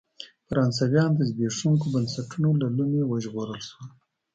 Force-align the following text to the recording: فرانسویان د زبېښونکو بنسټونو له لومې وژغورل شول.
فرانسویان 0.47 1.11
د 1.15 1.19
زبېښونکو 1.29 1.85
بنسټونو 1.93 2.49
له 2.61 2.67
لومې 2.77 3.03
وژغورل 3.05 3.61
شول. 3.69 3.89